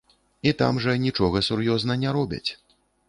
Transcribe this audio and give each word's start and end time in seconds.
І 0.51 0.53
там 0.61 0.79
жа 0.85 0.95
нічога 1.03 1.41
сур'ёзна 1.49 1.99
не 2.05 2.15
робяць. 2.19 2.47